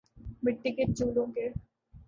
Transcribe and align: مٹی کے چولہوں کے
مٹی 0.43 0.71
کے 0.71 0.83
چولہوں 0.93 1.25
کے 1.33 1.47